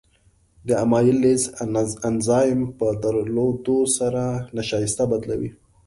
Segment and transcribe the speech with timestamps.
[0.67, 1.41] د امایلیز
[2.07, 4.23] انزایم په درلودو سره
[4.57, 5.49] نشایسته بدلوي.